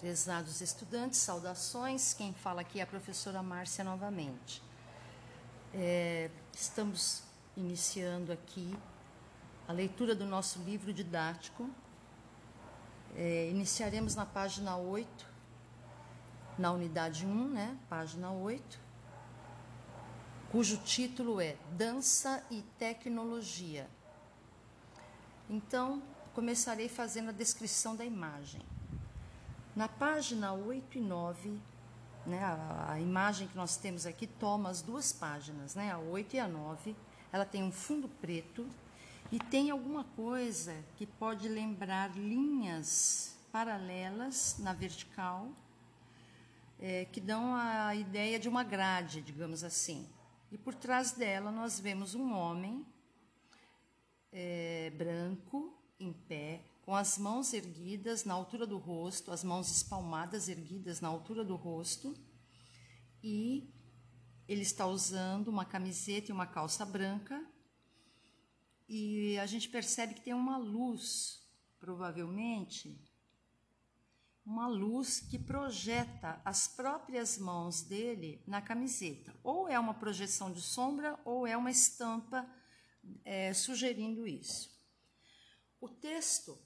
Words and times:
Prezados 0.00 0.62
estudantes, 0.62 1.18
saudações. 1.18 2.14
Quem 2.14 2.32
fala 2.32 2.62
aqui 2.62 2.80
é 2.80 2.82
a 2.82 2.86
professora 2.86 3.42
Márcia 3.42 3.84
novamente. 3.84 4.62
É, 5.74 6.30
estamos 6.54 7.22
iniciando 7.54 8.32
aqui 8.32 8.74
a 9.68 9.74
leitura 9.74 10.14
do 10.14 10.24
nosso 10.24 10.58
livro 10.60 10.90
didático. 10.90 11.68
É, 13.14 13.50
iniciaremos 13.50 14.14
na 14.14 14.24
página 14.24 14.74
8, 14.74 15.26
na 16.56 16.72
unidade 16.72 17.26
1, 17.26 17.48
né? 17.50 17.76
Página 17.86 18.32
8, 18.32 18.80
cujo 20.50 20.78
título 20.78 21.42
é 21.42 21.58
Dança 21.72 22.42
e 22.50 22.62
Tecnologia. 22.78 23.86
Então, 25.50 26.02
começarei 26.32 26.88
fazendo 26.88 27.28
a 27.28 27.32
descrição 27.32 27.94
da 27.94 28.04
imagem. 28.04 28.62
Na 29.74 29.88
página 29.88 30.52
8 30.52 30.98
e 30.98 31.00
9, 31.00 31.58
né, 32.26 32.42
a, 32.42 32.92
a, 32.92 33.00
imagem 33.00 33.46
que 33.46 33.56
nós 33.56 33.76
temos 33.76 34.04
aqui 34.04 34.26
toma 34.26 34.68
as 34.68 34.82
duas 34.82 35.12
páginas, 35.12 35.76
né, 35.76 35.92
a 35.92 35.98
8 35.98 36.34
e 36.34 36.40
a 36.40 36.48
9. 36.48 36.96
Ela 37.32 37.44
tem 37.44 37.62
um 37.62 37.70
fundo 37.70 38.08
preto 38.08 38.66
e 39.30 39.38
tem 39.38 39.70
alguma 39.70 40.02
coisa 40.16 40.74
que 40.96 41.06
pode 41.06 41.48
lembrar 41.48 42.10
linhas 42.16 43.38
paralelas 43.52 44.56
na 44.58 44.72
vertical, 44.72 45.48
é, 46.80 47.04
que 47.04 47.20
dão 47.20 47.54
a 47.54 47.94
ideia 47.94 48.40
de 48.40 48.48
uma 48.48 48.64
grade, 48.64 49.22
digamos 49.22 49.62
assim. 49.62 50.08
E 50.50 50.58
por 50.58 50.74
trás 50.74 51.12
dela 51.12 51.52
nós 51.52 51.78
vemos 51.78 52.16
um 52.16 52.32
homem 52.32 52.84
é, 54.32 54.90
branco, 54.96 55.72
em 56.00 56.12
pé, 56.12 56.60
com 56.82 56.94
as 56.94 57.18
mãos 57.18 57.52
erguidas 57.52 58.24
na 58.24 58.34
altura 58.34 58.66
do 58.66 58.78
rosto, 58.78 59.30
as 59.30 59.44
mãos 59.44 59.70
espalmadas 59.70 60.48
erguidas 60.48 61.00
na 61.00 61.08
altura 61.08 61.44
do 61.44 61.56
rosto, 61.56 62.14
e 63.22 63.72
ele 64.48 64.62
está 64.62 64.86
usando 64.86 65.48
uma 65.48 65.64
camiseta 65.64 66.30
e 66.30 66.32
uma 66.32 66.46
calça 66.46 66.84
branca, 66.84 67.44
e 68.88 69.38
a 69.38 69.46
gente 69.46 69.68
percebe 69.68 70.14
que 70.14 70.22
tem 70.22 70.34
uma 70.34 70.56
luz, 70.56 71.48
provavelmente, 71.78 73.00
uma 74.44 74.66
luz 74.66 75.20
que 75.20 75.38
projeta 75.38 76.40
as 76.44 76.66
próprias 76.66 77.38
mãos 77.38 77.82
dele 77.82 78.42
na 78.46 78.60
camiseta. 78.60 79.32
Ou 79.44 79.68
é 79.68 79.78
uma 79.78 79.94
projeção 79.94 80.50
de 80.52 80.60
sombra, 80.60 81.16
ou 81.24 81.46
é 81.46 81.56
uma 81.56 81.70
estampa 81.70 82.44
é, 83.24 83.54
sugerindo 83.54 84.26
isso. 84.26 84.76
O 85.80 85.88
texto 85.88 86.58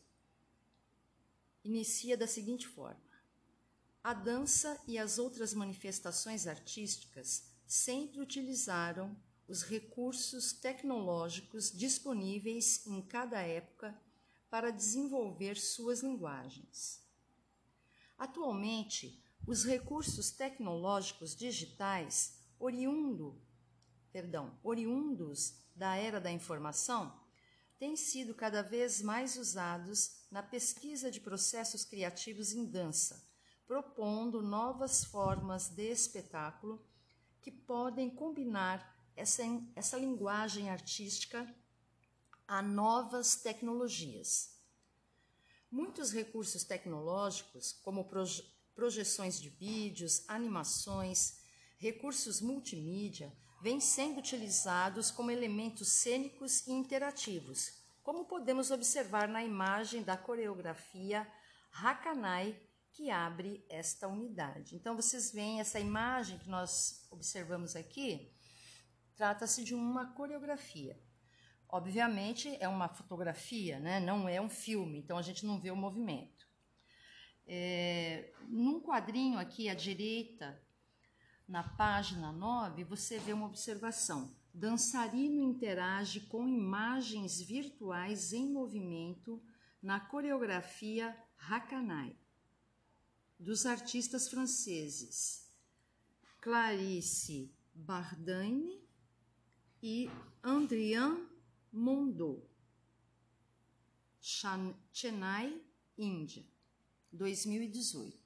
inicia 1.64 2.16
da 2.16 2.26
seguinte 2.26 2.68
forma: 2.68 3.00
A 4.02 4.12
dança 4.12 4.80
e 4.86 4.98
as 4.98 5.18
outras 5.18 5.54
manifestações 5.54 6.46
artísticas 6.46 7.50
sempre 7.66 8.20
utilizaram 8.20 9.16
os 9.48 9.62
recursos 9.62 10.52
tecnológicos 10.52 11.72
disponíveis 11.72 12.86
em 12.86 13.02
cada 13.02 13.40
época 13.40 13.98
para 14.48 14.70
desenvolver 14.70 15.56
suas 15.56 16.02
linguagens. 16.02 17.02
Atualmente, 18.16 19.22
os 19.46 19.64
recursos 19.64 20.30
tecnológicos 20.30 21.34
digitais 21.34 22.38
oriundo, 22.58 23.38
perdão, 24.12 24.58
oriundos 24.62 25.54
da 25.74 25.96
era 25.96 26.20
da 26.20 26.30
informação 26.30 27.20
têm 27.78 27.96
sido 27.96 28.34
cada 28.34 28.62
vez 28.62 29.02
mais 29.02 29.36
usados 29.36 30.23
na 30.34 30.42
pesquisa 30.42 31.12
de 31.12 31.20
processos 31.20 31.84
criativos 31.84 32.52
em 32.52 32.64
dança, 32.64 33.24
propondo 33.68 34.42
novas 34.42 35.04
formas 35.04 35.68
de 35.68 35.88
espetáculo 35.88 36.84
que 37.40 37.52
podem 37.52 38.10
combinar 38.10 38.98
essa, 39.14 39.44
essa 39.76 39.96
linguagem 39.96 40.68
artística 40.68 41.48
a 42.48 42.60
novas 42.60 43.36
tecnologias. 43.36 44.58
Muitos 45.70 46.10
recursos 46.10 46.64
tecnológicos, 46.64 47.72
como 47.84 48.08
proje 48.08 48.42
projeções 48.74 49.40
de 49.40 49.50
vídeos, 49.50 50.24
animações, 50.26 51.38
recursos 51.78 52.40
multimídia, 52.40 53.32
vêm 53.62 53.78
sendo 53.78 54.18
utilizados 54.18 55.12
como 55.12 55.30
elementos 55.30 55.92
cênicos 55.92 56.66
e 56.66 56.72
interativos, 56.72 57.83
como 58.04 58.26
podemos 58.26 58.70
observar 58.70 59.26
na 59.26 59.42
imagem 59.42 60.02
da 60.02 60.14
coreografia 60.14 61.26
Hakanai 61.72 62.54
que 62.92 63.10
abre 63.10 63.64
esta 63.68 64.06
unidade. 64.06 64.76
Então 64.76 64.94
vocês 64.94 65.32
veem 65.32 65.58
essa 65.58 65.80
imagem 65.80 66.38
que 66.38 66.48
nós 66.48 67.08
observamos 67.10 67.74
aqui, 67.74 68.30
trata-se 69.16 69.64
de 69.64 69.74
uma 69.74 70.12
coreografia. 70.12 71.02
Obviamente 71.66 72.54
é 72.60 72.68
uma 72.68 72.88
fotografia, 72.88 73.80
né? 73.80 73.98
não 73.98 74.28
é 74.28 74.38
um 74.38 74.50
filme, 74.50 74.98
então 74.98 75.16
a 75.16 75.22
gente 75.22 75.46
não 75.46 75.58
vê 75.58 75.70
o 75.70 75.76
movimento. 75.76 76.46
É, 77.46 78.32
num 78.48 78.80
quadrinho 78.80 79.38
aqui 79.38 79.68
à 79.68 79.74
direita 79.74 80.62
na 81.48 81.62
página 81.62 82.30
9, 82.30 82.84
você 82.84 83.18
vê 83.18 83.32
uma 83.32 83.46
observação. 83.46 84.43
Dançarino 84.54 85.42
interage 85.42 86.20
com 86.20 86.46
imagens 86.46 87.40
virtuais 87.40 88.32
em 88.32 88.48
movimento 88.48 89.42
na 89.82 89.98
coreografia 89.98 91.14
Hakanai, 91.36 92.16
dos 93.36 93.66
artistas 93.66 94.28
franceses 94.28 95.52
Clarice 96.40 97.52
Bardaine 97.74 98.80
e 99.82 100.08
Andrian 100.40 101.28
Mondot, 101.72 102.48
Chennai, 104.20 105.60
Índia, 105.98 106.46
2018. 107.12 108.16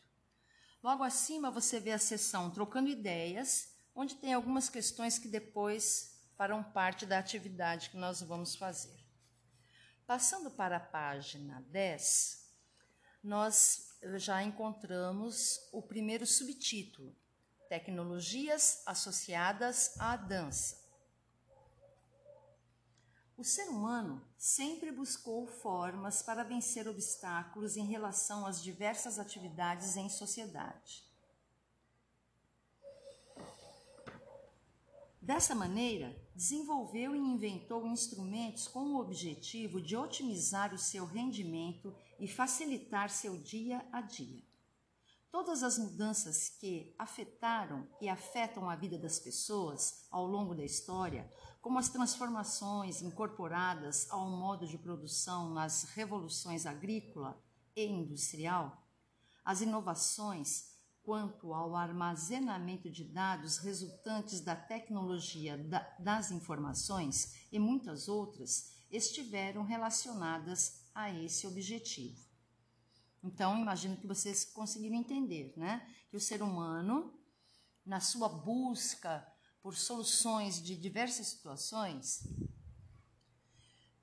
Logo 0.82 1.02
acima 1.02 1.50
você 1.50 1.80
vê 1.80 1.92
a 1.92 1.98
seção 1.98 2.50
Trocando 2.50 2.90
Ideias, 2.90 3.72
onde 3.94 4.14
tem 4.16 4.34
algumas 4.34 4.68
questões 4.68 5.18
que 5.18 5.26
depois 5.26 6.17
farão 6.38 6.62
parte 6.62 7.04
da 7.04 7.18
atividade 7.18 7.90
que 7.90 7.96
nós 7.96 8.22
vamos 8.22 8.54
fazer. 8.54 8.96
Passando 10.06 10.52
para 10.52 10.76
a 10.76 10.80
página 10.80 11.60
10, 11.68 12.48
nós 13.24 13.98
já 14.14 14.40
encontramos 14.44 15.68
o 15.72 15.82
primeiro 15.82 16.24
subtítulo: 16.24 17.12
Tecnologias 17.68 18.84
associadas 18.86 19.98
à 19.98 20.16
dança. 20.16 20.86
O 23.36 23.42
ser 23.42 23.68
humano 23.68 24.24
sempre 24.36 24.92
buscou 24.92 25.44
formas 25.46 26.22
para 26.22 26.44
vencer 26.44 26.86
obstáculos 26.86 27.76
em 27.76 27.86
relação 27.86 28.46
às 28.46 28.62
diversas 28.62 29.18
atividades 29.18 29.96
em 29.96 30.08
sociedade. 30.08 31.04
Dessa 35.20 35.54
maneira, 35.54 36.16
desenvolveu 36.38 37.16
e 37.16 37.18
inventou 37.18 37.84
instrumentos 37.84 38.68
com 38.68 38.94
o 38.94 39.00
objetivo 39.00 39.82
de 39.82 39.96
otimizar 39.96 40.72
o 40.72 40.78
seu 40.78 41.04
rendimento 41.04 41.92
e 42.16 42.28
facilitar 42.28 43.10
seu 43.10 43.36
dia 43.36 43.84
a 43.90 44.00
dia. 44.00 44.44
Todas 45.32 45.64
as 45.64 45.76
mudanças 45.76 46.48
que 46.48 46.94
afetaram 46.96 47.88
e 48.00 48.08
afetam 48.08 48.70
a 48.70 48.76
vida 48.76 48.96
das 48.96 49.18
pessoas 49.18 50.06
ao 50.12 50.28
longo 50.28 50.54
da 50.54 50.64
história 50.64 51.28
como 51.60 51.76
as 51.76 51.88
transformações 51.88 53.02
incorporadas 53.02 54.08
ao 54.08 54.30
modo 54.30 54.64
de 54.64 54.78
produção 54.78 55.50
nas 55.50 55.82
revoluções 55.90 56.66
agrícola 56.66 57.36
e 57.74 57.84
industrial, 57.84 58.80
as 59.44 59.60
inovações 59.60 60.77
quanto 61.08 61.54
ao 61.54 61.74
armazenamento 61.74 62.90
de 62.90 63.02
dados 63.02 63.56
resultantes 63.56 64.42
da 64.42 64.54
tecnologia 64.54 65.56
das 65.98 66.30
informações 66.30 67.48
e 67.50 67.58
muitas 67.58 68.08
outras 68.08 68.74
estiveram 68.90 69.62
relacionadas 69.62 70.86
a 70.94 71.10
esse 71.10 71.46
objetivo. 71.46 72.22
Então, 73.24 73.58
imagino 73.58 73.96
que 73.96 74.06
vocês 74.06 74.44
conseguiram 74.44 74.96
entender, 74.96 75.54
né? 75.56 75.88
Que 76.10 76.16
o 76.18 76.20
ser 76.20 76.42
humano, 76.42 77.18
na 77.86 78.00
sua 78.00 78.28
busca 78.28 79.26
por 79.62 79.74
soluções 79.74 80.62
de 80.62 80.76
diversas 80.76 81.28
situações 81.28 82.28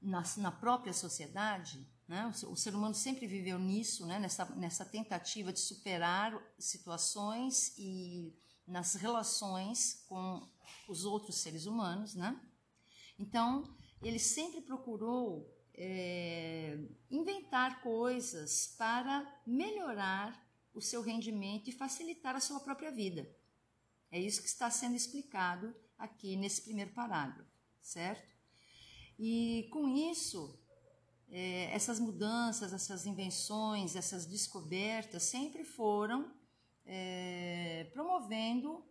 na, 0.02 0.24
na 0.38 0.52
própria 0.52 0.92
sociedade, 0.92 1.88
né? 2.08 2.32
o, 2.48 2.56
ser 2.56 2.76
humano 2.76 2.94
sempre 2.94 3.26
viveu 3.26 3.58
nisso, 3.58 4.06
né? 4.06 4.20
nessa, 4.20 4.46
nessa 4.56 4.86
tentativa 4.86 5.52
de 5.52 5.60
superar 5.60 6.40
situações 6.60 7.74
e 7.78 8.34
nas 8.68 8.96
relações 8.96 10.06
com 10.08 10.48
os 10.88 11.06
outros 11.06 11.38
seres 11.38 11.66
humanos. 11.66 12.14
Né? 12.16 12.40
Então, 13.18 13.76
ele 14.04 14.20
sempre 14.20 14.62
procurou 14.62 15.52
é, 15.74 16.78
inventar 17.10 17.82
coisas 17.82 18.76
para 18.78 19.42
melhorar 19.46 20.46
o 20.74 20.82
seu 20.82 21.02
rendimento 21.02 21.70
e 21.70 21.74
facilitar 21.74 22.36
a 22.36 22.40
sua 22.40 22.60
própria 22.60 22.92
vida. 22.92 23.30
É 24.12 24.20
isso 24.20 24.42
que 24.42 24.48
está 24.48 24.70
sendo 24.70 24.96
explicado 24.96 25.76
aqui 25.98 26.36
nesse 26.36 26.62
primeiro 26.62 26.92
parágrafo, 26.92 27.50
certo? 27.82 28.36
E 29.18 29.68
com 29.72 29.88
isso, 29.88 30.60
é, 31.38 31.70
essas 31.76 32.00
mudanças, 32.00 32.72
essas 32.72 33.06
invenções, 33.06 33.98
essas 33.98 34.26
descobertas 34.26 35.24
sempre 35.24 35.66
foram 35.66 36.32
é, 36.86 37.90
promovendo 37.92 38.82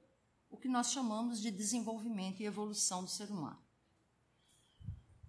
o 0.51 0.59
que 0.59 0.69
nós 0.69 0.93
chamamos 0.93 1.41
de 1.41 1.51
desenvolvimento 1.51 2.41
e 2.41 2.45
evolução 2.45 3.03
do 3.03 3.09
ser 3.09 3.31
humano. 3.31 3.59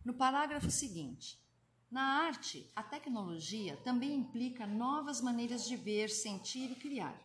No 0.03 0.13
parágrafo 0.13 0.69
seguinte, 0.69 1.39
na 1.89 2.01
arte, 2.25 2.69
a 2.75 2.83
tecnologia 2.83 3.77
também 3.77 4.13
implica 4.13 4.67
novas 4.67 5.21
maneiras 5.21 5.65
de 5.65 5.77
ver, 5.77 6.09
sentir 6.09 6.69
e 6.69 6.75
criar. 6.75 7.17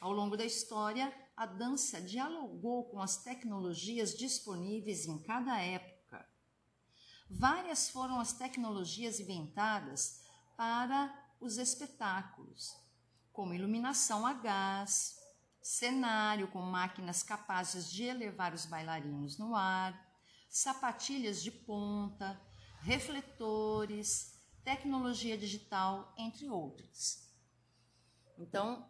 Ao 0.00 0.10
longo 0.10 0.36
da 0.36 0.44
história, 0.44 1.14
a 1.36 1.46
dança 1.46 2.00
dialogou 2.00 2.82
com 2.86 3.00
as 3.00 3.22
tecnologias 3.22 4.12
disponíveis 4.12 5.06
em 5.06 5.18
cada 5.18 5.56
época. 5.60 5.93
Várias 7.28 7.90
foram 7.90 8.20
as 8.20 8.32
tecnologias 8.32 9.18
inventadas 9.18 10.22
para 10.56 11.12
os 11.40 11.58
espetáculos, 11.58 12.76
como 13.32 13.54
iluminação 13.54 14.26
a 14.26 14.32
gás, 14.32 15.18
cenário 15.62 16.48
com 16.48 16.60
máquinas 16.60 17.22
capazes 17.22 17.90
de 17.90 18.04
elevar 18.04 18.52
os 18.54 18.66
bailarinos 18.66 19.38
no 19.38 19.56
ar, 19.56 19.98
sapatilhas 20.48 21.42
de 21.42 21.50
ponta, 21.50 22.40
refletores, 22.80 24.38
tecnologia 24.62 25.36
digital, 25.36 26.14
entre 26.16 26.48
outras. 26.48 27.28
Então, 28.38 28.86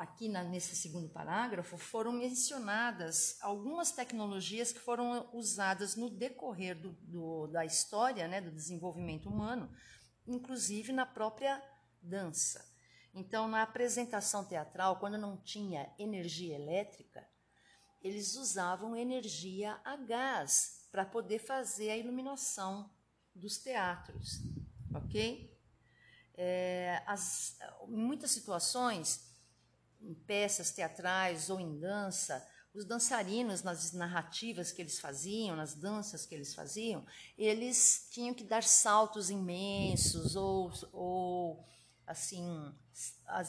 aqui 0.00 0.30
na, 0.30 0.42
nesse 0.42 0.74
segundo 0.74 1.10
parágrafo, 1.10 1.76
foram 1.76 2.10
mencionadas 2.12 3.36
algumas 3.42 3.92
tecnologias 3.92 4.72
que 4.72 4.80
foram 4.80 5.28
usadas 5.34 5.94
no 5.94 6.08
decorrer 6.08 6.74
do, 6.74 6.92
do, 7.02 7.46
da 7.48 7.66
história, 7.66 8.26
né, 8.26 8.40
do 8.40 8.50
desenvolvimento 8.50 9.28
humano, 9.28 9.70
inclusive 10.26 10.90
na 10.90 11.04
própria 11.04 11.62
dança. 12.00 12.66
Então, 13.12 13.46
na 13.46 13.60
apresentação 13.60 14.42
teatral, 14.42 14.98
quando 14.98 15.18
não 15.18 15.36
tinha 15.36 15.92
energia 15.98 16.54
elétrica, 16.54 17.28
eles 18.00 18.36
usavam 18.36 18.96
energia 18.96 19.78
a 19.84 19.96
gás 19.96 20.88
para 20.90 21.04
poder 21.04 21.40
fazer 21.40 21.90
a 21.90 21.96
iluminação 21.98 22.90
dos 23.34 23.58
teatros, 23.58 24.40
ok? 24.94 25.54
É, 26.34 27.02
as, 27.06 27.58
muitas 27.86 28.30
situações, 28.30 29.29
em 30.00 30.14
peças 30.14 30.70
teatrais 30.70 31.50
ou 31.50 31.60
em 31.60 31.78
dança, 31.78 32.46
os 32.72 32.84
dançarinos, 32.84 33.62
nas 33.62 33.92
narrativas 33.92 34.70
que 34.70 34.80
eles 34.80 35.00
faziam, 35.00 35.56
nas 35.56 35.74
danças 35.74 36.24
que 36.24 36.34
eles 36.34 36.54
faziam, 36.54 37.04
eles 37.36 38.08
tinham 38.12 38.32
que 38.32 38.44
dar 38.44 38.62
saltos 38.62 39.28
imensos 39.28 40.36
ou, 40.36 40.72
ou 40.92 41.64
assim, 42.06 42.44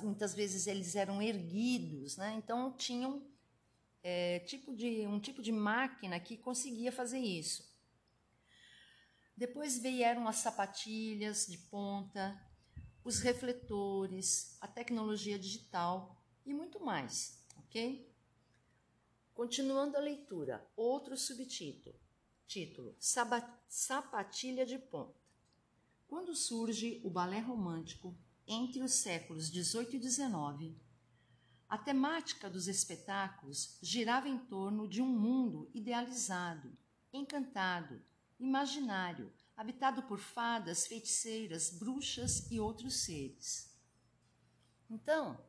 muitas 0.01 0.33
vezes 0.33 0.65
eles 0.65 0.95
eram 0.95 1.21
erguidos, 1.21 2.17
né? 2.17 2.33
Então 2.37 2.71
tinham 2.73 3.23
é, 4.03 4.39
tipo 4.39 4.75
de, 4.75 5.05
um 5.07 5.19
tipo 5.19 5.41
de 5.41 5.51
máquina 5.51 6.19
que 6.19 6.35
conseguia 6.35 6.91
fazer 6.91 7.19
isso. 7.19 7.69
Depois 9.37 9.77
vieram 9.77 10.27
as 10.27 10.37
sapatilhas 10.37 11.47
de 11.47 11.57
ponta, 11.57 12.39
os 13.03 13.19
refletores, 13.19 14.57
a 14.61 14.67
tecnologia 14.67 15.37
digital 15.37 16.20
e 16.45 16.53
muito 16.53 16.79
mais, 16.79 17.43
ok? 17.57 18.09
Continuando 19.33 19.97
a 19.97 19.99
leitura, 19.99 20.65
outro 20.75 21.17
subtítulo, 21.17 21.95
título, 22.45 22.95
Sapatilha 22.99 24.65
de 24.65 24.77
Ponta. 24.77 25.19
Quando 26.07 26.35
surge 26.35 27.01
o 27.03 27.09
balé 27.09 27.39
romântico 27.39 28.15
entre 28.45 28.83
os 28.83 28.91
séculos 28.91 29.47
XVIII 29.47 29.95
e 29.95 30.01
XIX, 30.01 30.75
a 31.69 31.77
temática 31.77 32.49
dos 32.49 32.67
espetáculos 32.67 33.77
girava 33.81 34.27
em 34.27 34.37
torno 34.37 34.89
de 34.89 35.01
um 35.01 35.07
mundo 35.07 35.71
idealizado, 35.73 36.77
encantado, 37.13 38.01
imaginário, 38.37 39.31
habitado 39.55 40.03
por 40.03 40.19
fadas, 40.19 40.85
feiticeiras, 40.85 41.69
bruxas 41.69 42.51
e 42.51 42.59
outros 42.59 43.05
seres. 43.05 43.73
Então, 44.89 45.39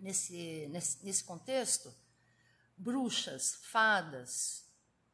nesse, 0.00 0.66
nesse, 0.70 1.04
nesse 1.04 1.24
contexto, 1.24 1.94
bruxas, 2.76 3.56
fadas, 3.62 4.64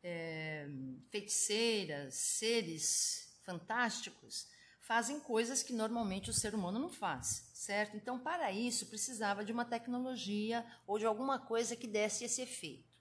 é, 0.03 0.69
feiticeiras, 1.11 2.15
seres 2.15 3.39
fantásticos 3.45 4.49
fazem 4.81 5.19
coisas 5.19 5.65
que 5.65 5.73
normalmente 5.73 6.31
o 6.31 6.33
ser 6.33 6.55
humano 6.55 6.79
não 6.79 6.89
faz, 6.89 7.51
certo? 7.53 7.97
Então, 7.97 8.21
para 8.21 8.53
isso, 8.53 8.87
precisava 8.87 9.45
de 9.45 9.51
uma 9.51 9.65
tecnologia 9.65 10.65
ou 10.87 10.97
de 10.97 11.05
alguma 11.05 11.41
coisa 11.41 11.75
que 11.75 11.89
desse 11.89 12.23
esse 12.23 12.41
efeito. 12.41 12.97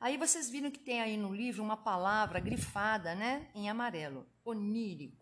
Aí 0.00 0.16
vocês 0.16 0.48
viram 0.48 0.70
que 0.70 0.78
tem 0.78 1.00
aí 1.00 1.16
no 1.16 1.34
livro 1.34 1.64
uma 1.64 1.76
palavra 1.76 2.38
grifada, 2.38 3.16
né, 3.16 3.50
em 3.54 3.68
amarelo, 3.68 4.24
onírico. 4.44 5.17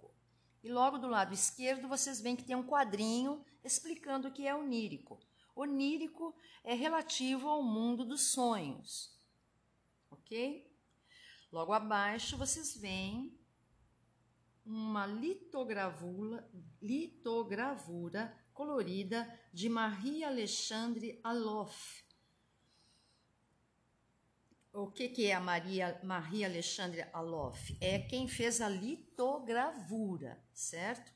E 0.66 0.68
logo 0.68 0.98
do 0.98 1.06
lado 1.06 1.32
esquerdo 1.32 1.86
vocês 1.86 2.20
veem 2.20 2.34
que 2.34 2.42
tem 2.42 2.56
um 2.56 2.66
quadrinho 2.66 3.40
explicando 3.62 4.26
o 4.26 4.32
que 4.32 4.48
é 4.48 4.52
onírico. 4.52 5.16
Onírico 5.54 6.34
é 6.64 6.74
relativo 6.74 7.48
ao 7.48 7.62
mundo 7.62 8.04
dos 8.04 8.32
sonhos. 8.32 9.16
OK? 10.10 10.68
Logo 11.52 11.72
abaixo 11.72 12.36
vocês 12.36 12.76
veem 12.76 13.38
uma 14.64 15.06
litogravura, 15.06 16.50
litogravura 16.82 18.36
colorida 18.52 19.24
de 19.52 19.68
Marie 19.68 20.24
Alexandre 20.24 21.20
Aloff. 21.22 22.04
O 24.78 24.88
que, 24.88 25.08
que 25.08 25.24
é 25.24 25.32
a 25.32 25.40
Maria, 25.40 25.98
Marie 26.04 26.44
Alexandre 26.44 27.06
Aloff? 27.10 27.74
É 27.80 27.98
quem 27.98 28.28
fez 28.28 28.60
a 28.60 28.68
litogravura, 28.68 30.38
certo? 30.52 31.10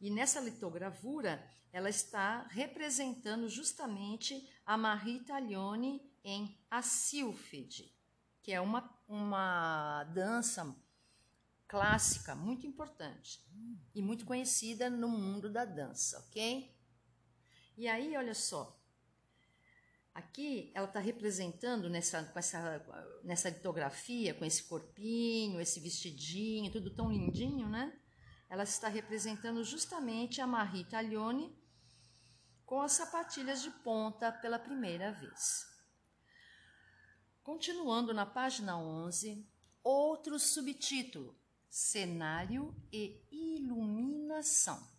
E 0.00 0.10
nessa 0.10 0.40
litogravura, 0.40 1.40
ela 1.72 1.88
está 1.88 2.48
representando 2.48 3.48
justamente 3.48 4.50
a 4.66 4.76
Marie 4.76 5.20
Taglioni 5.20 6.02
em 6.24 6.58
A 6.68 6.82
Sílfide, 6.82 7.94
que 8.42 8.50
é 8.50 8.60
uma, 8.60 8.92
uma 9.06 10.02
dança 10.12 10.74
clássica 11.68 12.34
muito 12.34 12.66
importante 12.66 13.40
e 13.94 14.02
muito 14.02 14.26
conhecida 14.26 14.90
no 14.90 15.08
mundo 15.08 15.48
da 15.48 15.64
dança, 15.64 16.18
ok? 16.26 16.76
E 17.76 17.86
aí, 17.86 18.16
olha 18.16 18.34
só, 18.34 18.75
aqui 20.16 20.72
ela 20.74 20.86
está 20.86 20.98
representando 20.98 21.90
nessa, 21.90 22.24
com 22.24 22.38
essa, 22.38 22.82
nessa 23.22 23.50
litografia, 23.50 24.32
com 24.32 24.44
esse 24.46 24.62
corpinho, 24.62 25.60
esse 25.60 25.78
vestidinho, 25.78 26.72
tudo 26.72 26.90
tão 26.90 27.12
lindinho, 27.12 27.68
né? 27.68 27.92
Ela 28.48 28.62
está 28.62 28.88
representando 28.88 29.62
justamente 29.62 30.40
a 30.40 30.46
Marie 30.46 30.84
Taglioni 30.84 31.54
com 32.64 32.80
as 32.80 32.92
sapatilhas 32.92 33.60
de 33.62 33.70
ponta 33.70 34.32
pela 34.32 34.58
primeira 34.58 35.12
vez. 35.12 35.66
Continuando 37.42 38.14
na 38.14 38.24
página 38.24 38.78
11, 38.78 39.46
outro 39.84 40.38
subtítulo: 40.38 41.38
cenário 41.68 42.74
e 42.90 43.22
iluminação. 43.30 44.95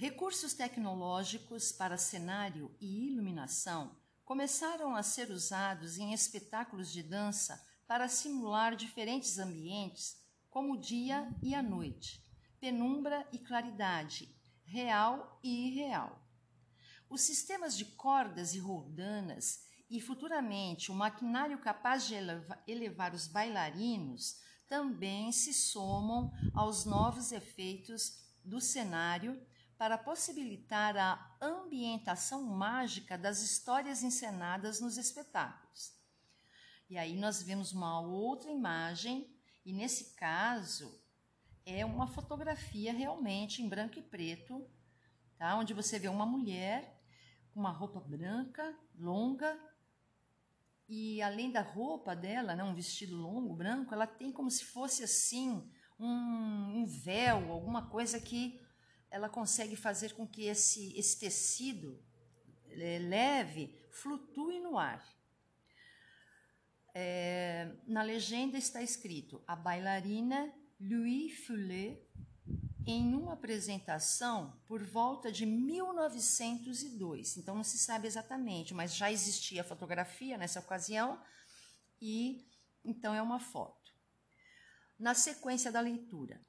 Recursos 0.00 0.54
tecnológicos 0.54 1.72
para 1.72 1.98
cenário 1.98 2.72
e 2.80 3.08
iluminação 3.08 3.96
começaram 4.24 4.94
a 4.94 5.02
ser 5.02 5.28
usados 5.28 5.98
em 5.98 6.12
espetáculos 6.12 6.92
de 6.92 7.02
dança 7.02 7.60
para 7.84 8.06
simular 8.06 8.76
diferentes 8.76 9.40
ambientes, 9.40 10.16
como 10.48 10.74
o 10.74 10.80
dia 10.80 11.28
e 11.42 11.52
a 11.52 11.60
noite, 11.60 12.24
penumbra 12.60 13.26
e 13.32 13.40
claridade, 13.40 14.32
real 14.62 15.40
e 15.42 15.66
irreal. 15.66 16.24
Os 17.10 17.22
sistemas 17.22 17.76
de 17.76 17.84
cordas 17.84 18.54
e 18.54 18.60
roldanas 18.60 19.64
e 19.90 20.00
futuramente 20.00 20.92
o 20.92 20.94
maquinário 20.94 21.58
capaz 21.58 22.06
de 22.06 22.14
elevar 22.68 23.12
os 23.12 23.26
bailarinos 23.26 24.36
também 24.68 25.32
se 25.32 25.52
somam 25.52 26.30
aos 26.54 26.84
novos 26.84 27.32
efeitos 27.32 28.22
do 28.44 28.60
cenário 28.60 29.44
para 29.78 29.96
possibilitar 29.96 30.96
a 30.96 31.36
ambientação 31.40 32.42
mágica 32.42 33.16
das 33.16 33.40
histórias 33.40 34.02
encenadas 34.02 34.80
nos 34.80 34.98
espetáculos. 34.98 35.96
E 36.90 36.98
aí 36.98 37.16
nós 37.16 37.40
vemos 37.40 37.72
uma 37.72 38.00
outra 38.00 38.50
imagem, 38.50 39.32
e 39.64 39.72
nesse 39.72 40.16
caso 40.16 41.00
é 41.64 41.84
uma 41.84 42.08
fotografia 42.08 42.92
realmente 42.92 43.62
em 43.62 43.68
branco 43.68 44.00
e 44.00 44.02
preto, 44.02 44.68
tá? 45.38 45.54
onde 45.54 45.72
você 45.72 45.96
vê 45.96 46.08
uma 46.08 46.26
mulher 46.26 47.00
com 47.54 47.60
uma 47.60 47.70
roupa 47.70 48.00
branca, 48.00 48.76
longa, 48.96 49.56
e 50.88 51.22
além 51.22 51.52
da 51.52 51.60
roupa 51.60 52.16
dela, 52.16 52.56
né, 52.56 52.64
um 52.64 52.74
vestido 52.74 53.14
longo, 53.14 53.54
branco, 53.54 53.94
ela 53.94 54.06
tem 54.06 54.32
como 54.32 54.50
se 54.50 54.64
fosse 54.64 55.04
assim 55.04 55.70
um, 56.00 56.80
um 56.80 56.86
véu, 56.86 57.52
alguma 57.52 57.90
coisa 57.90 58.18
que 58.18 58.58
ela 59.10 59.28
consegue 59.28 59.76
fazer 59.76 60.14
com 60.14 60.26
que 60.26 60.44
esse, 60.44 60.96
esse 60.98 61.18
tecido 61.18 62.02
é, 62.70 62.98
leve 62.98 63.74
flutue 63.90 64.60
no 64.60 64.78
ar. 64.78 65.04
É, 66.94 67.72
na 67.86 68.02
legenda 68.02 68.58
está 68.58 68.82
escrito: 68.82 69.42
a 69.46 69.54
bailarina 69.54 70.52
Louis 70.80 71.46
Foulet 71.46 72.02
em 72.86 73.14
uma 73.14 73.34
apresentação 73.34 74.58
por 74.66 74.82
volta 74.82 75.30
de 75.30 75.44
1902. 75.44 77.36
Então 77.36 77.54
não 77.54 77.62
se 77.62 77.76
sabe 77.78 78.06
exatamente, 78.06 78.72
mas 78.72 78.96
já 78.96 79.12
existia 79.12 79.62
fotografia 79.62 80.38
nessa 80.38 80.60
ocasião 80.60 81.22
e 82.00 82.48
então 82.82 83.14
é 83.14 83.20
uma 83.20 83.38
foto. 83.38 83.92
Na 84.98 85.14
sequência 85.14 85.70
da 85.70 85.80
leitura, 85.80 86.40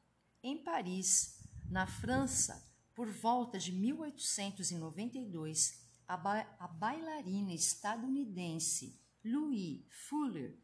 em 0.42 0.58
Paris, 0.58 1.39
na 1.70 1.86
França, 1.86 2.66
por 2.96 3.10
volta 3.10 3.60
de 3.60 3.72
1892, 3.72 5.88
a, 6.08 6.18
ba 6.18 6.42
a 6.60 6.68
bailarina 6.68 7.54
estadunidense 7.54 9.00
Louis 9.24 9.86
Fuller, 9.90 10.58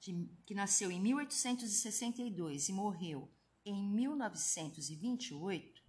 que 0.00 0.54
nasceu 0.54 0.90
em 0.90 1.00
1862 1.00 2.68
e 2.68 2.72
morreu 2.72 3.30
em 3.64 3.74
1928, 3.74 5.82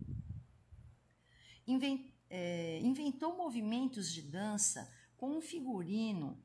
é, 2.29 2.79
inventou 2.81 3.37
movimentos 3.37 4.11
de 4.11 4.21
dança 4.21 4.91
com 5.15 5.37
um 5.37 5.41
figurino 5.41 6.43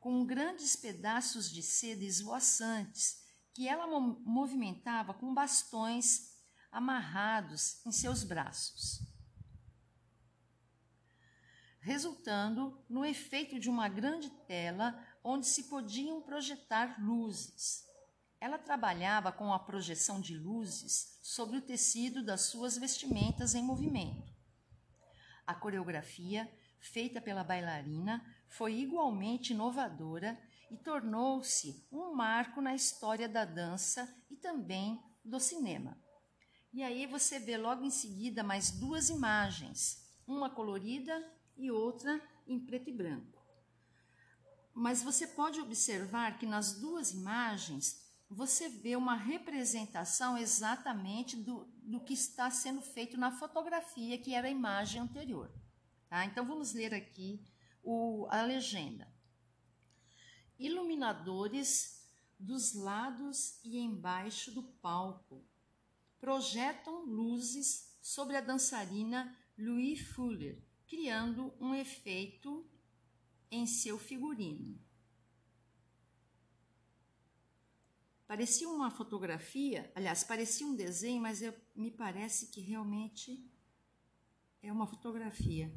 com 0.00 0.24
grandes 0.24 0.74
pedaços 0.76 1.50
de 1.50 1.62
seda 1.62 2.04
esvoaçantes 2.04 3.22
que 3.52 3.68
ela 3.68 3.86
movimentava 3.86 5.14
com 5.14 5.32
bastões 5.32 6.33
amarrados 6.74 7.80
em 7.86 7.92
seus 7.92 8.24
braços, 8.24 9.00
resultando 11.80 12.84
no 12.88 13.04
efeito 13.04 13.60
de 13.60 13.70
uma 13.70 13.88
grande 13.88 14.28
tela 14.48 15.00
onde 15.22 15.46
se 15.46 15.64
podiam 15.64 16.20
projetar 16.20 17.00
luzes. 17.00 17.84
Ela 18.40 18.58
trabalhava 18.58 19.30
com 19.30 19.54
a 19.54 19.58
projeção 19.58 20.20
de 20.20 20.36
luzes 20.36 21.20
sobre 21.22 21.58
o 21.58 21.62
tecido 21.62 22.24
das 22.24 22.40
suas 22.42 22.76
vestimentas 22.76 23.54
em 23.54 23.62
movimento. 23.62 24.34
A 25.46 25.54
coreografia, 25.54 26.52
feita 26.80 27.20
pela 27.20 27.44
bailarina, 27.44 28.20
foi 28.48 28.80
igualmente 28.80 29.52
inovadora 29.52 30.36
e 30.72 30.76
tornou-se 30.76 31.86
um 31.92 32.14
marco 32.14 32.60
na 32.60 32.74
história 32.74 33.28
da 33.28 33.44
dança 33.44 34.12
e 34.28 34.34
também 34.34 35.00
do 35.24 35.38
cinema. 35.38 36.03
E 36.74 36.82
aí 36.82 37.06
você 37.06 37.38
vê 37.38 37.56
logo 37.56 37.84
em 37.84 37.90
seguida 37.90 38.42
mais 38.42 38.72
duas 38.72 39.08
imagens, 39.08 40.04
uma 40.26 40.50
colorida 40.50 41.24
e 41.56 41.70
outra 41.70 42.20
em 42.48 42.58
preto 42.58 42.90
e 42.90 42.92
branco. 42.92 43.40
Mas 44.74 45.00
você 45.00 45.24
pode 45.24 45.60
observar 45.60 46.36
que 46.36 46.44
nas 46.44 46.80
duas 46.80 47.12
imagens 47.12 48.04
você 48.28 48.68
vê 48.68 48.96
uma 48.96 49.14
representação 49.14 50.36
exatamente 50.36 51.36
do, 51.36 51.64
do 51.84 52.00
que 52.00 52.12
está 52.12 52.50
sendo 52.50 52.82
feito 52.82 53.16
na 53.16 53.30
fotografia, 53.30 54.18
que 54.18 54.34
era 54.34 54.48
a 54.48 54.50
imagem 54.50 55.00
anterior. 55.00 55.48
Tá? 56.08 56.24
Então 56.24 56.44
vamos 56.44 56.72
ler 56.72 56.92
aqui 56.92 57.40
o, 57.84 58.26
a 58.32 58.42
legenda. 58.42 59.06
Iluminadores 60.58 62.04
dos 62.36 62.74
lados 62.74 63.60
e 63.62 63.78
embaixo 63.78 64.50
do 64.50 64.64
palco 64.64 65.53
projetam 66.24 67.04
luzes 67.04 67.98
sobre 68.00 68.34
a 68.34 68.40
dançarina 68.40 69.36
Louis 69.58 70.00
Fuller, 70.00 70.58
criando 70.86 71.52
um 71.60 71.74
efeito 71.74 72.66
em 73.50 73.66
seu 73.66 73.98
figurino. 73.98 74.82
Parecia 78.26 78.66
uma 78.70 78.90
fotografia, 78.90 79.92
aliás, 79.94 80.24
parecia 80.24 80.66
um 80.66 80.74
desenho, 80.74 81.20
mas 81.20 81.42
eu, 81.42 81.54
me 81.76 81.90
parece 81.90 82.46
que 82.46 82.62
realmente 82.62 83.46
é 84.62 84.72
uma 84.72 84.86
fotografia. 84.86 85.70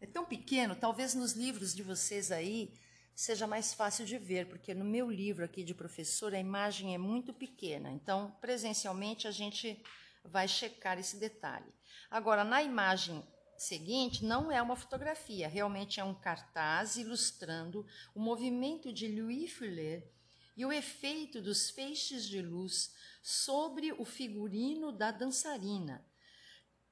É 0.00 0.06
tão 0.06 0.24
pequeno, 0.24 0.74
talvez 0.74 1.14
nos 1.14 1.34
livros 1.34 1.74
de 1.74 1.82
vocês 1.82 2.32
aí 2.32 2.72
seja 3.14 3.46
mais 3.46 3.72
fácil 3.72 4.04
de 4.04 4.18
ver, 4.18 4.48
porque 4.48 4.74
no 4.74 4.84
meu 4.84 5.10
livro 5.10 5.44
aqui 5.44 5.62
de 5.62 5.74
professor 5.74 6.34
a 6.34 6.38
imagem 6.38 6.94
é 6.94 6.98
muito 6.98 7.32
pequena. 7.32 7.90
Então, 7.90 8.36
presencialmente 8.40 9.28
a 9.28 9.30
gente 9.30 9.80
vai 10.24 10.48
checar 10.48 10.98
esse 10.98 11.16
detalhe. 11.16 11.72
Agora, 12.10 12.42
na 12.42 12.62
imagem 12.62 13.22
seguinte, 13.56 14.24
não 14.24 14.50
é 14.50 14.60
uma 14.60 14.76
fotografia, 14.76 15.48
realmente 15.48 16.00
é 16.00 16.04
um 16.04 16.14
cartaz 16.14 16.96
ilustrando 16.96 17.86
o 18.14 18.20
movimento 18.20 18.92
de 18.92 19.08
Louis 19.08 19.52
Fuller 19.52 20.10
e 20.56 20.64
o 20.64 20.72
efeito 20.72 21.40
dos 21.40 21.70
feixes 21.70 22.26
de 22.26 22.40
luz 22.40 22.94
sobre 23.22 23.92
o 23.92 24.04
figurino 24.04 24.92
da 24.92 25.10
dançarina. 25.10 26.04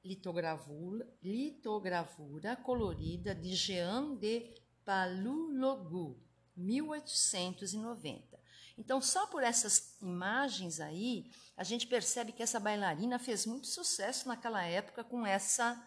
Litogravura, 0.04 1.06
litogravura 1.22 2.56
colorida 2.56 3.34
de 3.34 3.54
Jean 3.54 4.16
de 4.16 4.52
Palulogu, 4.84 6.20
1890. 6.56 8.40
Então, 8.76 9.00
só 9.00 9.26
por 9.26 9.42
essas 9.42 9.96
imagens 10.00 10.80
aí, 10.80 11.30
a 11.56 11.64
gente 11.64 11.86
percebe 11.86 12.32
que 12.32 12.42
essa 12.42 12.58
bailarina 12.58 13.18
fez 13.18 13.46
muito 13.46 13.66
sucesso 13.66 14.26
naquela 14.26 14.64
época 14.64 15.04
com 15.04 15.26
essa 15.26 15.80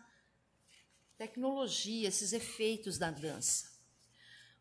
tecnologia, 1.17 2.07
esses 2.07 2.33
efeitos 2.33 2.97
da 2.97 3.11
dança. 3.11 3.71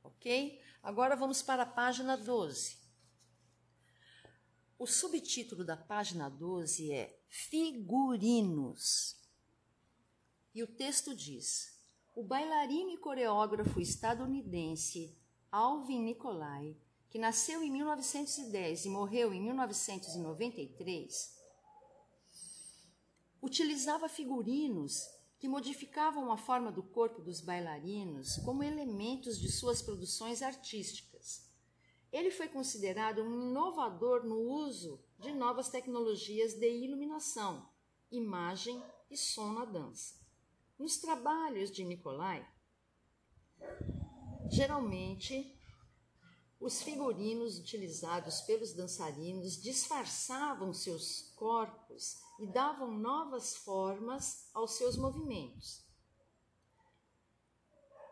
Ok? 0.02 0.60
Agora 0.82 1.16
vamos 1.16 1.42
para 1.42 1.62
a 1.62 1.66
página 1.66 2.16
12. 2.16 2.78
O 4.78 4.86
subtítulo 4.86 5.64
da 5.64 5.76
página 5.76 6.28
12 6.28 6.92
é 6.92 7.18
Figurinos. 7.28 9.16
E 10.54 10.62
o 10.62 10.66
texto 10.66 11.14
diz: 11.14 11.73
O 12.16 12.22
bailarino 12.22 12.90
e 12.90 12.96
coreógrafo 12.96 13.80
estadunidense 13.80 15.18
Alvin 15.50 16.00
Nicolai, 16.00 16.76
que 17.10 17.18
nasceu 17.18 17.60
em 17.60 17.72
1910 17.72 18.84
e 18.84 18.88
morreu 18.88 19.34
em 19.34 19.42
1993, 19.42 21.36
utilizava 23.42 24.08
figurinos 24.08 25.02
que 25.40 25.48
modificavam 25.48 26.30
a 26.30 26.36
forma 26.36 26.70
do 26.70 26.84
corpo 26.84 27.20
dos 27.20 27.40
bailarinos 27.40 28.36
como 28.44 28.62
elementos 28.62 29.36
de 29.40 29.50
suas 29.50 29.82
produções 29.82 30.40
artísticas. 30.40 31.50
Ele 32.12 32.30
foi 32.30 32.46
considerado 32.46 33.24
um 33.24 33.50
inovador 33.50 34.24
no 34.24 34.38
uso 34.38 35.02
de 35.18 35.32
novas 35.32 35.68
tecnologias 35.68 36.54
de 36.54 36.70
iluminação, 36.70 37.68
imagem 38.08 38.80
e 39.10 39.16
som 39.16 39.52
na 39.52 39.64
dança. 39.64 40.23
Nos 40.78 40.98
trabalhos 40.98 41.70
de 41.70 41.84
Nicolai, 41.84 42.44
geralmente 44.50 45.56
os 46.58 46.82
figurinos 46.82 47.58
utilizados 47.58 48.40
pelos 48.40 48.72
dançarinos 48.72 49.62
disfarçavam 49.62 50.72
seus 50.72 51.32
corpos 51.36 52.18
e 52.40 52.46
davam 52.46 52.90
novas 52.90 53.54
formas 53.56 54.48
aos 54.52 54.72
seus 54.72 54.96
movimentos. 54.96 55.84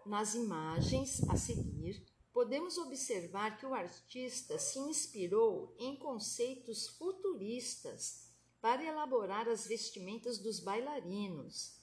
Nas 0.07 0.35
imagens 0.35 1.29
a 1.31 1.37
seguir, 1.37 2.07
podemos 2.33 2.79
observar 2.79 3.59
que 3.59 3.67
o 3.67 3.75
artista 3.75 4.59
se 4.59 4.79
inspirou 4.79 5.75
em 5.79 5.97
conceitos 5.97 6.89
futuristas 6.89 8.31
para 8.61 8.85
elaborar 8.85 9.49
as 9.49 9.67
vestimentas 9.67 10.39
dos 10.39 10.61
bailarinos. 10.61 11.82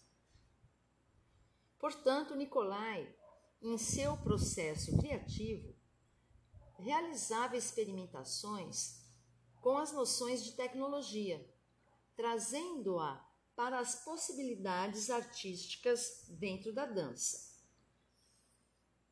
Portanto, 1.79 2.35
Nicolai, 2.35 3.15
em 3.61 3.77
seu 3.77 4.17
processo 4.17 4.97
criativo, 4.97 5.73
realizava 6.77 7.57
experimentações 7.57 8.99
com 9.61 9.77
as 9.77 9.91
noções 9.91 10.43
de 10.43 10.53
tecnologia, 10.53 11.45
trazendo-a 12.15 13.25
para 13.55 13.79
as 13.79 14.03
possibilidades 14.03 15.09
artísticas 15.09 16.25
dentro 16.29 16.73
da 16.73 16.85
dança. 16.85 17.49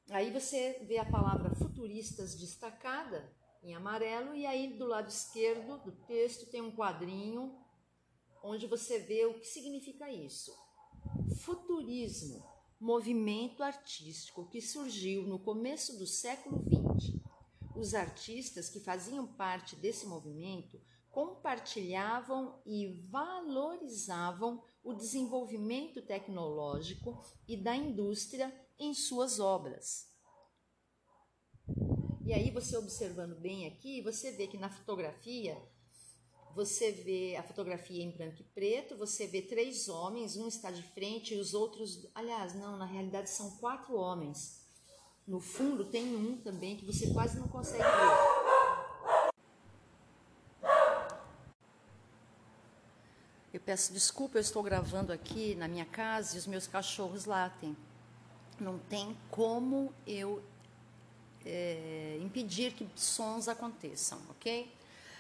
Aí 0.10 0.32
você 0.32 0.86
vê 0.88 0.98
a 0.98 1.10
palavra 1.10 1.54
futuristas 1.56 2.36
destacada 2.36 3.30
em 3.62 3.76
amarelo 3.76 4.34
e 4.34 4.46
aí 4.46 4.78
do 4.78 4.86
lado 4.86 5.10
esquerdo 5.10 5.78
do 5.84 5.92
texto 6.06 6.50
tem 6.50 6.62
um 6.62 6.74
quadrinho 6.74 7.58
onde 8.42 8.68
você 8.68 9.00
vê 9.00 9.26
o 9.26 9.38
que 9.38 9.46
significa 9.46 10.10
isso. 10.10 10.58
Futurismo, 11.42 12.57
movimento 12.80 13.64
artístico 13.64 14.48
que 14.50 14.62
surgiu 14.62 15.24
no 15.24 15.40
começo 15.40 15.98
do 15.98 16.06
século 16.06 16.64
XX. 16.64 17.20
Os 17.76 17.94
artistas 17.94 18.70
que 18.70 18.80
faziam 18.80 19.26
parte 19.26 19.76
desse 19.76 20.06
movimento 20.06 20.80
compartilhavam 21.10 22.62
e 22.66 22.88
valorizavam 23.10 24.64
o 24.84 24.94
desenvolvimento 24.94 26.02
tecnológico 26.02 27.20
e 27.48 27.58
da 27.58 27.76
indústria 27.76 28.54
em 28.78 28.94
suas 28.94 29.40
obras. 29.40 30.08
E 32.24 32.34
aí 32.34 32.52
você 32.52 32.78
observando 32.78 33.40
bem 33.40 33.66
aqui, 33.66 34.02
você 34.02 34.32
vê 34.32 34.48
que 34.48 34.58
na 34.58 34.70
fotografia, 34.70 35.58
você 36.58 36.92
vê 36.92 37.36
a 37.36 37.44
fotografia 37.44 38.04
em 38.04 38.10
branco 38.10 38.42
e 38.42 38.44
preto, 38.44 38.98
você 38.98 39.28
vê 39.28 39.44
três 39.44 39.88
homens, 39.88 40.36
um 40.36 40.48
está 40.48 40.72
de 40.72 40.82
frente 40.82 41.36
e 41.36 41.38
os 41.38 41.54
outros, 41.54 42.10
aliás, 42.16 42.56
não, 42.56 42.76
na 42.76 42.86
realidade 42.86 43.30
são 43.30 43.52
quatro 43.58 43.96
homens. 43.96 44.66
No 45.28 45.40
fundo 45.40 45.86
tem 45.86 46.16
um 46.16 46.36
também 46.38 46.76
que 46.76 46.84
você 46.84 47.14
quase 47.14 47.40
não 47.40 47.48
consegue 47.48 47.84
ver. 47.84 49.38
Eu 53.54 53.62
peço 53.62 53.94
desculpa, 53.94 54.40
eu 54.40 54.42
estou 54.42 54.64
gravando 54.64 55.14
aqui 55.14 55.54
na 55.54 55.68
minha 55.68 55.86
casa 55.86 56.36
e 56.36 56.40
os 56.40 56.48
meus 56.48 56.66
cachorros 56.66 57.26
latem 57.26 57.78
não 58.60 58.80
tem 58.80 59.16
como 59.30 59.94
eu 60.08 60.42
é, 61.46 62.18
impedir 62.20 62.74
que 62.74 62.90
sons 62.96 63.48
aconteçam, 63.48 64.20
ok? 64.32 64.76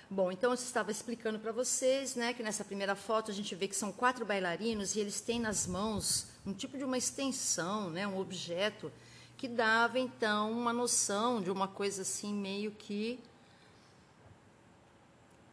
Bom, 0.09 0.31
então 0.31 0.51
eu 0.51 0.53
estava 0.53 0.89
explicando 0.89 1.37
para 1.37 1.51
vocês, 1.51 2.15
né, 2.15 2.33
que 2.33 2.41
nessa 2.41 2.63
primeira 2.63 2.95
foto 2.95 3.29
a 3.29 3.33
gente 3.33 3.53
vê 3.53 3.67
que 3.67 3.75
são 3.75 3.91
quatro 3.91 4.25
bailarinos 4.25 4.95
e 4.95 5.01
eles 5.01 5.19
têm 5.19 5.37
nas 5.37 5.67
mãos 5.67 6.27
um 6.45 6.53
tipo 6.53 6.77
de 6.77 6.85
uma 6.85 6.97
extensão, 6.97 7.89
né, 7.89 8.07
um 8.07 8.17
objeto 8.17 8.89
que 9.35 9.49
dava 9.49 9.99
então 9.99 10.49
uma 10.51 10.71
noção 10.71 11.41
de 11.41 11.51
uma 11.51 11.67
coisa 11.67 12.03
assim 12.03 12.33
meio 12.33 12.71
que 12.71 13.19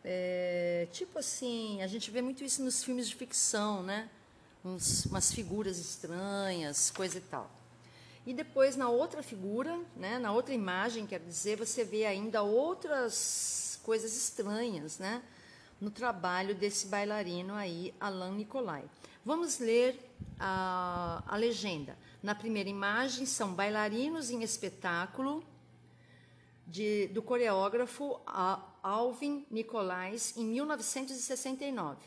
é, 0.04 0.86
tipo 0.92 1.18
assim, 1.18 1.82
a 1.82 1.88
gente 1.88 2.10
vê 2.12 2.22
muito 2.22 2.44
isso 2.44 2.62
nos 2.62 2.84
filmes 2.84 3.08
de 3.08 3.16
ficção, 3.16 3.82
né? 3.82 4.08
Uns, 4.62 5.06
umas 5.06 5.32
figuras 5.32 5.78
estranhas, 5.78 6.90
coisa 6.90 7.16
e 7.16 7.22
tal. 7.22 7.50
E 8.26 8.34
depois, 8.34 8.76
na 8.76 8.88
outra 8.90 9.22
figura, 9.22 9.80
né, 9.96 10.18
na 10.18 10.30
outra 10.30 10.52
imagem, 10.52 11.06
quer 11.06 11.20
dizer, 11.20 11.56
você 11.56 11.84
vê 11.84 12.04
ainda 12.04 12.42
outras 12.42 13.73
coisas 13.84 14.16
estranhas 14.16 14.98
né, 14.98 15.22
no 15.80 15.90
trabalho 15.90 16.54
desse 16.54 16.86
bailarino 16.86 17.54
aí, 17.54 17.94
Alain 18.00 18.34
Nicolai. 18.34 18.84
Vamos 19.24 19.58
ler 19.58 20.10
a, 20.40 21.22
a 21.26 21.36
legenda. 21.36 21.96
Na 22.22 22.34
primeira 22.34 22.68
imagem, 22.68 23.26
são 23.26 23.52
bailarinos 23.52 24.30
em 24.30 24.42
espetáculo 24.42 25.44
de, 26.66 27.08
do 27.08 27.22
coreógrafo 27.22 28.18
Alvin 28.82 29.46
Nicolais, 29.50 30.34
em 30.36 30.44
1969. 30.46 31.98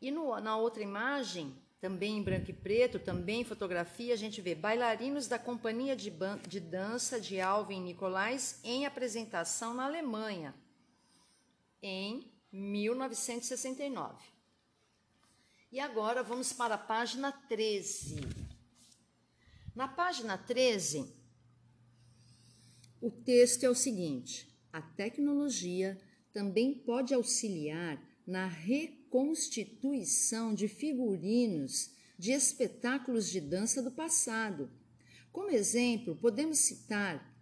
E 0.00 0.10
no, 0.10 0.38
na 0.40 0.56
outra 0.56 0.82
imagem, 0.82 1.54
também 1.80 2.18
em 2.18 2.22
branco 2.22 2.50
e 2.50 2.52
preto, 2.52 2.98
também 2.98 3.40
em 3.40 3.44
fotografia, 3.44 4.12
a 4.12 4.16
gente 4.16 4.40
vê 4.40 4.54
bailarinos 4.54 5.26
da 5.26 5.38
Companhia 5.38 5.96
de, 5.96 6.12
de 6.46 6.60
Dança 6.60 7.20
de 7.20 7.40
Alvin 7.40 7.80
Nicolais 7.80 8.60
em 8.62 8.84
apresentação 8.84 9.74
na 9.74 9.86
Alemanha, 9.86 10.54
em 11.82 12.32
1969. 12.52 14.24
E 15.70 15.78
agora 15.80 16.22
vamos 16.22 16.50
para 16.52 16.76
a 16.76 16.78
página 16.78 17.32
13. 17.32 18.20
Na 19.74 19.88
página 19.88 20.38
13, 20.38 21.12
o 23.00 23.10
texto 23.10 23.64
é 23.64 23.70
o 23.70 23.74
seguinte: 23.74 24.48
a 24.72 24.80
tecnologia 24.80 26.00
também 26.32 26.72
pode 26.74 27.12
auxiliar 27.14 28.00
na 28.26 28.46
reconstituição 28.46 30.54
de 30.54 30.68
figurinos 30.68 31.90
de 32.18 32.32
espetáculos 32.32 33.28
de 33.28 33.40
dança 33.40 33.82
do 33.82 33.90
passado. 33.90 34.70
Como 35.32 35.50
exemplo, 35.50 36.14
podemos 36.14 36.58
citar 36.58 37.34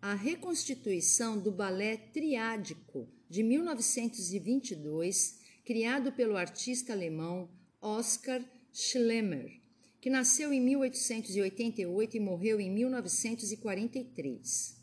a 0.00 0.14
reconstituição 0.14 1.36
do 1.38 1.50
balé 1.50 1.96
triádico 1.96 3.08
de 3.30 3.42
1922, 3.44 5.38
criado 5.64 6.10
pelo 6.10 6.36
artista 6.36 6.92
alemão 6.92 7.48
Oskar 7.80 8.44
Schlemmer, 8.72 9.60
que 10.00 10.10
nasceu 10.10 10.52
em 10.52 10.60
1888 10.60 12.16
e 12.16 12.20
morreu 12.20 12.60
em 12.60 12.68
1943. 12.68 14.76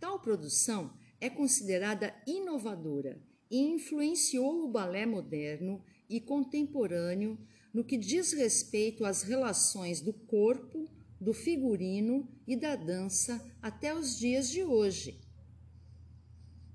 Tal 0.00 0.18
produção 0.18 0.92
é 1.20 1.30
considerada 1.30 2.12
inovadora 2.26 3.22
e 3.48 3.60
influenciou 3.60 4.64
o 4.64 4.68
balé 4.68 5.06
moderno 5.06 5.80
e 6.10 6.20
contemporâneo 6.20 7.38
no 7.72 7.84
que 7.84 7.96
diz 7.96 8.32
respeito 8.32 9.04
às 9.04 9.22
relações 9.22 10.00
do 10.00 10.12
corpo, 10.12 10.90
do 11.20 11.32
figurino 11.32 12.28
e 12.44 12.56
da 12.56 12.74
dança 12.74 13.40
até 13.62 13.94
os 13.94 14.18
dias 14.18 14.50
de 14.50 14.64
hoje. 14.64 15.20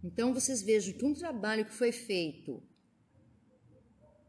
Então 0.08 0.34
vocês 0.34 0.62
vejam 0.62 0.98
que 0.98 1.06
um 1.06 1.14
trabalho 1.14 1.66
que 1.66 1.74
foi 1.74 1.92
feito 1.92 2.64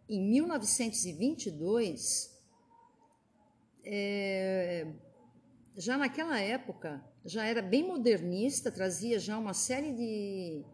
em 0.08 0.20
1922, 0.30 2.36
é, 3.84 4.86
já 5.76 5.96
naquela 5.96 6.40
época, 6.40 7.04
já 7.24 7.44
era 7.44 7.62
bem 7.62 7.86
modernista, 7.86 8.72
trazia 8.72 9.18
já 9.18 9.38
uma 9.38 9.54
série 9.54 9.92
de 9.92 10.64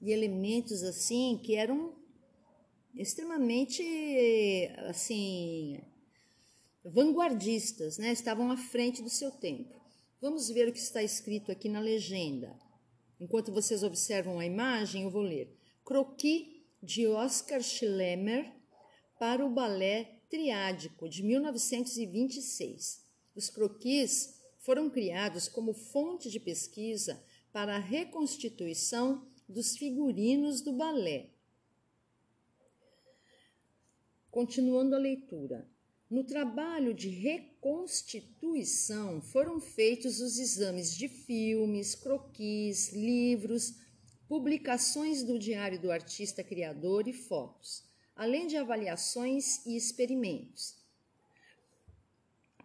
de 0.00 0.10
elementos 0.10 0.82
assim 0.82 1.40
que 1.42 1.54
eram 1.54 1.94
extremamente 2.94 3.82
assim 4.88 5.80
vanguardistas, 6.84 7.98
né? 7.98 8.12
Estavam 8.12 8.50
à 8.50 8.56
frente 8.56 9.02
do 9.02 9.10
seu 9.10 9.30
tempo. 9.30 9.74
Vamos 10.20 10.48
ver 10.48 10.68
o 10.68 10.72
que 10.72 10.78
está 10.78 11.02
escrito 11.02 11.50
aqui 11.50 11.68
na 11.68 11.80
legenda. 11.80 12.56
Enquanto 13.20 13.52
vocês 13.52 13.82
observam 13.82 14.38
a 14.38 14.46
imagem, 14.46 15.04
eu 15.04 15.10
vou 15.10 15.22
ler. 15.22 15.56
Croquis 15.84 16.56
de 16.82 17.06
Oscar 17.06 17.62
Schlemmer 17.62 18.52
para 19.18 19.44
o 19.44 19.50
balé 19.50 20.20
triádico 20.28 21.08
de 21.08 21.22
1926. 21.22 23.04
Os 23.34 23.48
croquis 23.48 24.40
foram 24.58 24.90
criados 24.90 25.48
como 25.48 25.72
fonte 25.72 26.30
de 26.30 26.38
pesquisa 26.40 27.22
para 27.52 27.76
a 27.76 27.80
reconstituição 27.80 29.26
dos 29.48 29.76
figurinos 29.76 30.60
do 30.60 30.72
balé. 30.72 31.30
Continuando 34.30 34.94
a 34.94 34.98
leitura. 34.98 35.66
No 36.08 36.22
trabalho 36.22 36.94
de 36.94 37.08
reconstituição 37.08 39.20
foram 39.20 39.60
feitos 39.60 40.20
os 40.20 40.38
exames 40.38 40.96
de 40.96 41.08
filmes, 41.08 41.96
croquis, 41.96 42.92
livros, 42.92 43.74
publicações 44.28 45.24
do 45.24 45.36
Diário 45.36 45.80
do 45.80 45.90
Artista 45.90 46.44
Criador 46.44 47.08
e 47.08 47.12
fotos, 47.12 47.82
além 48.14 48.46
de 48.46 48.56
avaliações 48.56 49.66
e 49.66 49.76
experimentos. 49.76 50.76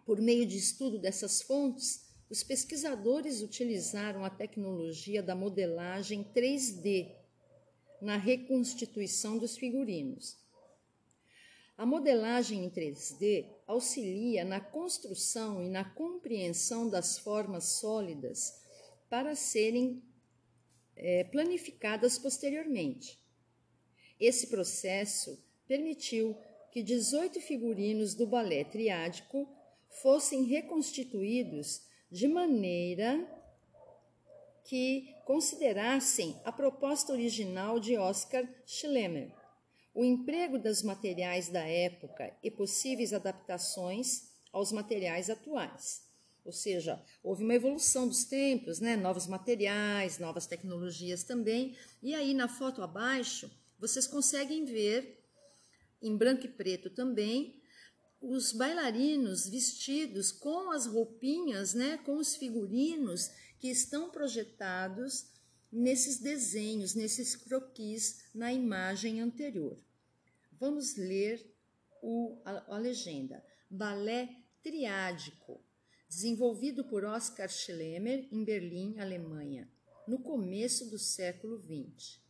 Por 0.06 0.20
meio 0.20 0.46
de 0.46 0.56
estudo 0.56 0.96
dessas 0.96 1.42
fontes, 1.42 2.12
os 2.30 2.44
pesquisadores 2.44 3.42
utilizaram 3.42 4.24
a 4.24 4.30
tecnologia 4.30 5.20
da 5.20 5.34
modelagem 5.34 6.22
3D 6.32 7.10
na 8.00 8.16
reconstituição 8.16 9.36
dos 9.36 9.56
figurinos. 9.56 10.41
A 11.76 11.86
modelagem 11.86 12.64
em 12.64 12.70
3D 12.70 13.46
auxilia 13.66 14.44
na 14.44 14.60
construção 14.60 15.62
e 15.62 15.68
na 15.68 15.84
compreensão 15.84 16.88
das 16.88 17.18
formas 17.18 17.64
sólidas 17.80 18.60
para 19.08 19.34
serem 19.34 20.02
é, 20.96 21.24
planificadas 21.24 22.18
posteriormente. 22.18 23.18
Esse 24.20 24.46
processo 24.46 25.42
permitiu 25.66 26.36
que 26.70 26.82
18 26.82 27.40
figurinos 27.40 28.14
do 28.14 28.26
balé 28.26 28.64
triádico 28.64 29.48
fossem 30.00 30.44
reconstituídos 30.44 31.82
de 32.10 32.28
maneira 32.28 33.26
que 34.64 35.14
considerassem 35.24 36.40
a 36.44 36.52
proposta 36.52 37.12
original 37.12 37.80
de 37.80 37.96
Oscar 37.96 38.48
Schlemmer, 38.64 39.32
o 39.94 40.04
emprego 40.04 40.58
dos 40.58 40.82
materiais 40.82 41.48
da 41.48 41.66
época 41.66 42.34
e 42.42 42.50
possíveis 42.50 43.12
adaptações 43.12 44.30
aos 44.52 44.72
materiais 44.72 45.28
atuais. 45.28 46.02
Ou 46.44 46.52
seja, 46.52 47.00
houve 47.22 47.44
uma 47.44 47.54
evolução 47.54 48.08
dos 48.08 48.24
tempos, 48.24 48.80
né? 48.80 48.96
novos 48.96 49.26
materiais, 49.26 50.18
novas 50.18 50.46
tecnologias 50.46 51.22
também. 51.22 51.76
E 52.02 52.14
aí 52.14 52.34
na 52.34 52.48
foto 52.48 52.82
abaixo, 52.82 53.50
vocês 53.78 54.06
conseguem 54.06 54.64
ver, 54.64 55.24
em 56.00 56.16
branco 56.16 56.46
e 56.46 56.48
preto 56.48 56.90
também, 56.90 57.62
os 58.20 58.52
bailarinos 58.52 59.48
vestidos 59.48 60.30
com 60.30 60.70
as 60.70 60.86
roupinhas, 60.86 61.74
né, 61.74 61.98
com 61.98 62.18
os 62.18 62.36
figurinos 62.36 63.30
que 63.58 63.68
estão 63.68 64.10
projetados 64.10 65.26
nesses 65.72 66.18
desenhos, 66.18 66.94
nesses 66.94 67.34
croquis 67.34 68.24
na 68.34 68.52
imagem 68.52 69.20
anterior. 69.20 69.78
Vamos 70.60 70.96
ler 70.96 71.44
o, 72.02 72.40
a, 72.44 72.74
a 72.74 72.78
legenda. 72.78 73.42
Balé 73.70 74.28
triádico, 74.62 75.64
desenvolvido 76.08 76.84
por 76.84 77.04
Oskar 77.04 77.48
Schlemmer 77.48 78.28
em 78.30 78.44
Berlim, 78.44 78.98
Alemanha, 78.98 79.68
no 80.06 80.18
começo 80.18 80.90
do 80.90 80.98
século 80.98 81.58
XX. 81.58 82.20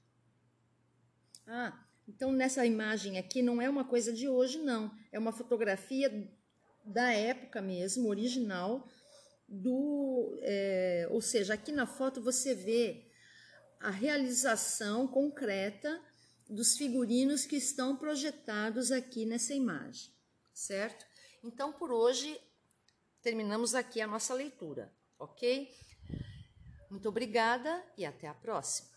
Ah, 1.46 1.84
então, 2.08 2.32
nessa 2.32 2.64
imagem 2.64 3.18
aqui 3.18 3.42
não 3.42 3.60
é 3.60 3.68
uma 3.68 3.84
coisa 3.84 4.12
de 4.12 4.28
hoje, 4.28 4.58
não. 4.58 4.90
É 5.10 5.18
uma 5.18 5.32
fotografia 5.32 6.30
da 6.84 7.12
época 7.12 7.60
mesmo, 7.60 8.08
original, 8.08 8.88
do, 9.48 10.38
é, 10.42 11.08
ou 11.10 11.20
seja, 11.20 11.54
aqui 11.54 11.72
na 11.72 11.86
foto 11.86 12.22
você 12.22 12.54
vê 12.54 13.11
a 13.82 13.90
realização 13.90 15.08
concreta 15.08 16.00
dos 16.48 16.76
figurinos 16.76 17.44
que 17.44 17.56
estão 17.56 17.96
projetados 17.96 18.92
aqui 18.92 19.26
nessa 19.26 19.54
imagem, 19.54 20.12
certo? 20.54 21.04
Então, 21.42 21.72
por 21.72 21.90
hoje, 21.90 22.40
terminamos 23.20 23.74
aqui 23.74 24.00
a 24.00 24.06
nossa 24.06 24.34
leitura, 24.34 24.92
ok? 25.18 25.68
Muito 26.88 27.08
obrigada 27.08 27.84
e 27.96 28.04
até 28.04 28.28
a 28.28 28.34
próxima. 28.34 28.92